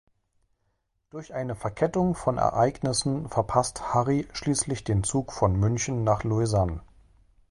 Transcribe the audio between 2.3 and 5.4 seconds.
Ereignissen verpasst Harry schließlich den Zug